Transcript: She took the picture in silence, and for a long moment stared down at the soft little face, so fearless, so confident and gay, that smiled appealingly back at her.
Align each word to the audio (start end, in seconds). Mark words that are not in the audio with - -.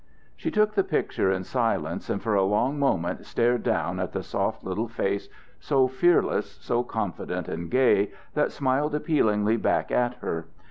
She 0.35 0.49
took 0.49 0.73
the 0.73 0.83
picture 0.83 1.31
in 1.31 1.43
silence, 1.43 2.09
and 2.09 2.19
for 2.19 2.33
a 2.33 2.41
long 2.41 2.79
moment 2.79 3.23
stared 3.23 3.61
down 3.61 3.99
at 3.99 4.13
the 4.13 4.23
soft 4.23 4.63
little 4.63 4.87
face, 4.87 5.29
so 5.59 5.87
fearless, 5.87 6.53
so 6.59 6.81
confident 6.81 7.47
and 7.47 7.69
gay, 7.69 8.11
that 8.33 8.51
smiled 8.51 8.95
appealingly 8.95 9.57
back 9.57 9.91
at 9.91 10.15
her. 10.15 10.47